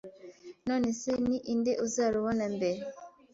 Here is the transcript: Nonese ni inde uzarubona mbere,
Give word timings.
Nonese 0.67 1.11
ni 1.27 1.37
inde 1.53 1.71
uzarubona 1.85 2.45
mbere, 2.55 2.81